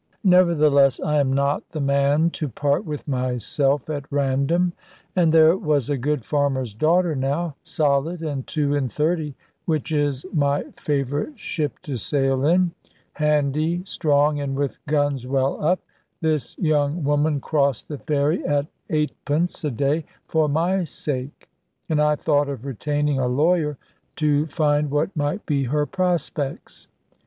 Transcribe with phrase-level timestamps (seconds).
[0.23, 4.73] Nevertheless I am not the man to part with myself at random;
[5.15, 9.35] and there was a good farmer's daughter now, solid, and two and thirty
[9.65, 12.71] which is my favourite ship to sail in,
[13.13, 15.79] handy, strong, and with guns well up
[16.19, 21.47] this young woman crossed the ferry, at eightpence a day, for my sake;
[21.89, 23.77] and I thought of retaining a lawyer
[24.15, 26.87] to find what might be her prospects.